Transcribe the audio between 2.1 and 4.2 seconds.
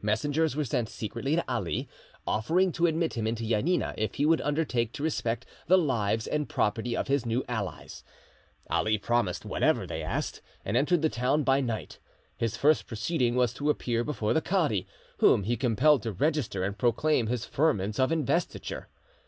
offering to admit him into Janina if